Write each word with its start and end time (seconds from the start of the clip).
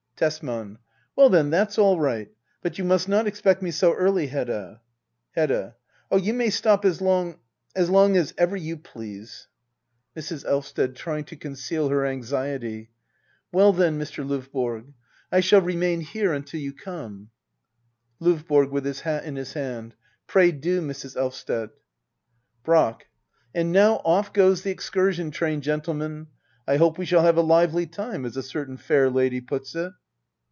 Tesman. 0.17 0.77
Well, 1.15 1.31
then, 1.31 1.49
that's 1.49 1.79
all 1.79 1.99
right. 1.99 2.29
But 2.61 2.77
you 2.77 2.83
must 2.83 3.09
not 3.09 3.25
expect 3.25 3.63
me 3.63 3.71
so 3.71 3.95
early, 3.95 4.27
Hedda. 4.27 4.79
Hedda. 5.31 5.75
Oh, 6.11 6.17
you 6.17 6.31
may 6.31 6.51
stop 6.51 6.85
as 6.85 7.01
long— 7.01 7.39
^as 7.75 7.89
long 7.89 8.15
as 8.15 8.31
ever 8.37 8.55
you 8.55 8.77
please. 8.77 9.47
Digitized 9.55 9.55
by 9.55 9.65
Google 9.65 9.67
act 9.67 9.77
ii.] 9.77 9.81
hedda 9.81 9.97
oabler. 9.97 10.03
118 10.13 10.19
Mrs. 10.21 10.45
Elvsted. 10.53 10.95
[Trying 10.95 11.23
to 11.23 11.35
conceal 11.37 11.89
her 11.89 11.99
anxieit^,] 12.03 12.87
Well 13.51 13.73
then, 13.73 13.99
Mr. 13.99 14.23
Ldvborg— 14.23 14.93
I 15.31 15.39
shall 15.39 15.61
remain 15.61 16.01
here 16.01 16.33
until 16.33 16.59
you 16.59 16.73
come. 16.73 17.31
LdVBORO. 18.21 18.69
[With 18.69 18.85
his 18.85 18.99
hat 18.99 19.23
in 19.23 19.35
his 19.35 19.53
hand.] 19.53 19.95
Pray 20.27 20.51
do, 20.51 20.81
Mrs. 20.83 21.17
Elvsted. 21.17 21.71
Brack. 22.63 23.07
And 23.55 23.71
now 23.71 23.95
off 24.05 24.31
goes 24.33 24.61
the 24.61 24.69
excursion 24.69 25.31
train, 25.31 25.61
gentle 25.61 25.95
men! 25.95 26.27
I 26.67 26.77
hope 26.77 26.99
we 26.99 27.05
shall 27.07 27.23
have 27.23 27.37
a 27.37 27.41
lively 27.41 27.87
time, 27.87 28.25
as 28.25 28.37
a 28.37 28.43
certain 28.43 28.77
fair 28.77 29.09
lady 29.09 29.41
puts 29.41 29.73
it. 29.73 29.91